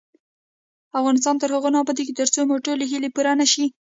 افغانستان 0.99 1.35
تر 1.41 1.49
هغو 1.55 1.69
نه 1.73 1.79
ابادیږي، 1.83 2.13
ترڅو 2.19 2.41
مو 2.47 2.55
ټولې 2.65 2.85
هیلې 2.91 3.09
پوره 3.15 3.33
نشي. 3.41 3.65